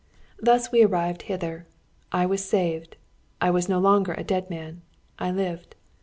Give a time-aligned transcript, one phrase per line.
[0.39, 1.67] Thus we arrived hither.
[2.11, 2.97] I was saved.
[3.39, 4.81] I was no longer a dead man.
[5.19, 5.75] I lived.